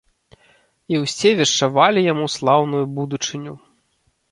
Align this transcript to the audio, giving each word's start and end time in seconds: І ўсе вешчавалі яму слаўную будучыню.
І 0.93 1.01
ўсе 1.03 1.29
вешчавалі 1.41 2.05
яму 2.13 2.25
слаўную 2.39 2.83
будучыню. 2.99 3.53